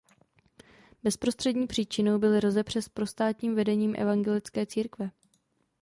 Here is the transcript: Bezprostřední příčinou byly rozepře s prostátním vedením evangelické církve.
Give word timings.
Bezprostřední 1.03 1.67
příčinou 1.67 2.19
byly 2.19 2.39
rozepře 2.39 2.81
s 2.81 2.89
prostátním 2.89 3.55
vedením 3.55 3.95
evangelické 3.97 4.65
církve. 4.65 5.09